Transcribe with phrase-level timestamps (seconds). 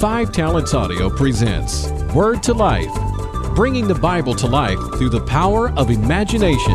[0.00, 2.90] Five Talents Audio presents Word to Life,
[3.54, 6.74] bringing the Bible to life through the power of imagination.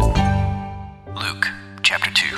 [1.15, 1.47] Luke
[1.81, 2.38] chapter 2.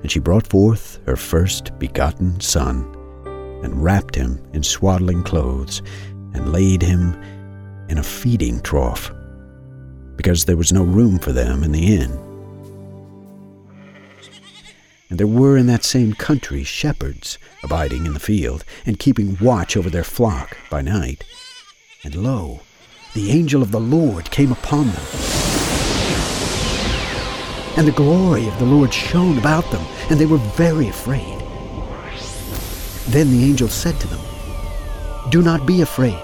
[0.00, 2.90] And she brought forth her first begotten son,
[3.62, 5.82] and wrapped him in swaddling clothes,
[6.32, 7.12] and laid him
[7.90, 9.12] in a feeding trough,
[10.16, 12.33] because there was no room for them in the inn.
[15.10, 19.76] And there were in that same country shepherds abiding in the field, and keeping watch
[19.76, 21.24] over their flock by night.
[22.02, 22.60] And lo,
[23.14, 25.04] the angel of the Lord came upon them.
[27.76, 31.40] And the glory of the Lord shone about them, and they were very afraid.
[33.08, 34.20] Then the angel said to them,
[35.30, 36.22] Do not be afraid,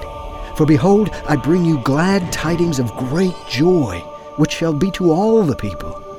[0.57, 3.99] for behold, I bring you glad tidings of great joy,
[4.37, 6.10] which shall be to all the people.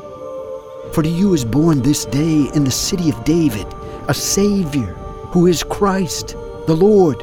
[0.94, 3.68] For to you is born this day in the city of David
[4.10, 4.94] a Savior,
[5.32, 6.36] who is Christ
[6.68, 7.22] the Lord.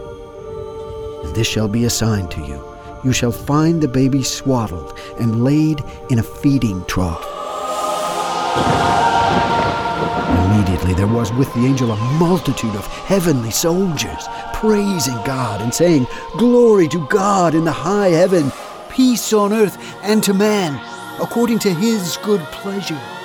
[1.25, 2.65] And this shall be a sign to you.
[3.05, 7.23] You shall find the baby swaddled and laid in a feeding trough.
[10.47, 16.07] Immediately there was with the angel a multitude of heavenly soldiers, praising God and saying,
[16.39, 18.51] Glory to God in the high heaven,
[18.89, 20.81] peace on earth and to man,
[21.21, 23.18] according to his good pleasure.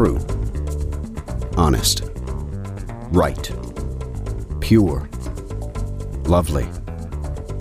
[0.00, 0.18] True,
[1.58, 2.04] honest,
[3.10, 3.50] right,
[4.60, 5.06] pure,
[6.24, 6.66] lovely,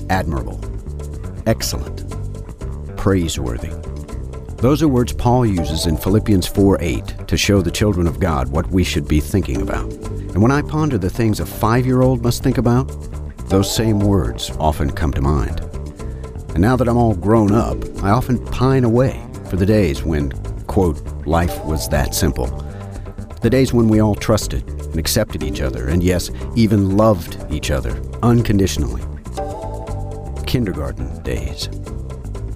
[0.10, 0.58] admirable,
[1.48, 2.10] excellent,
[2.96, 3.74] praiseworthy.
[4.56, 8.48] Those are words Paul uses in Philippians 4 8 to show the children of God
[8.48, 9.92] what we should be thinking about.
[9.92, 12.86] And when I ponder the things a five year old must think about,
[13.50, 15.60] those same words often come to mind.
[16.52, 20.32] And now that I'm all grown up, I often pine away for the days when,
[20.70, 22.46] quote, life was that simple.
[23.42, 27.72] The days when we all trusted and accepted each other, and yes, even loved each
[27.72, 29.04] other unconditionally.
[30.46, 31.68] Kindergarten days.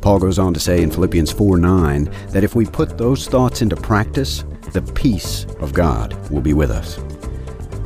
[0.02, 3.62] Paul goes on to say in Philippians 4 9 that if we put those thoughts
[3.62, 4.44] into practice,
[4.74, 6.98] the peace of God will be with us.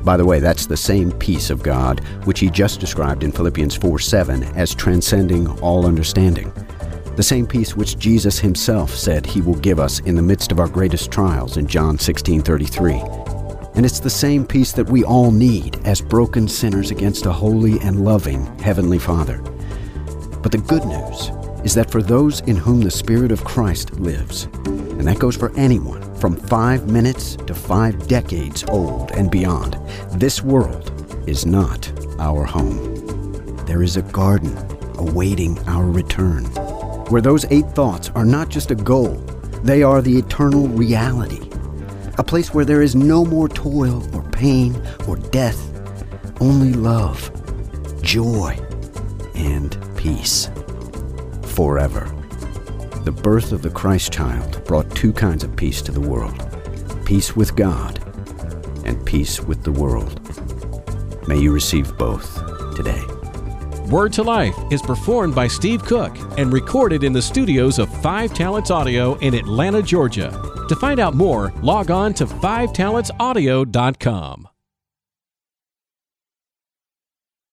[0.03, 3.75] By the way, that's the same peace of God which he just described in Philippians
[3.75, 6.51] 4 7 as transcending all understanding.
[7.17, 10.59] The same peace which Jesus himself said he will give us in the midst of
[10.59, 13.01] our greatest trials in John 16:33.
[13.73, 17.79] And it's the same peace that we all need as broken sinners against a holy
[17.79, 19.41] and loving heavenly Father.
[20.43, 21.31] But the good news
[21.63, 25.51] is that for those in whom the Spirit of Christ lives, and that goes for
[25.55, 29.75] anyone from 5 minutes to 5 decades old and beyond,
[30.13, 30.91] this world
[31.25, 32.77] is not our home.
[33.65, 34.55] There is a garden
[34.99, 36.47] awaiting our return
[37.09, 39.15] where those eight thoughts are not just a goal,
[39.63, 41.49] they are the eternal reality.
[42.17, 45.61] A place where there is no more toil or pain or death,
[46.41, 47.31] only love,
[48.01, 48.57] joy,
[49.35, 50.49] and peace.
[51.43, 52.11] Forever.
[53.03, 56.43] The birth of the Christ child brought two kinds of peace to the world
[57.05, 57.99] peace with God
[58.85, 60.19] and peace with the world.
[61.27, 62.35] May you receive both
[62.75, 63.16] today.
[63.89, 68.33] Word to Life is performed by Steve Cook and recorded in the studios of Five
[68.33, 70.65] Talents Audio in Atlanta, Georgia.
[70.67, 74.49] To find out more, log on to 5talentsaudio.com.